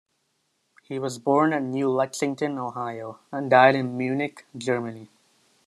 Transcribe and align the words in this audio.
He 0.81 0.97
was 0.97 1.19
born 1.19 1.53
at 1.53 1.61
New 1.61 1.87
Lexington, 1.91 2.57
Ohio, 2.57 3.19
and 3.31 3.51
died 3.51 3.75
in 3.75 3.95
Munich, 3.99 4.47
Germany. 4.57 5.11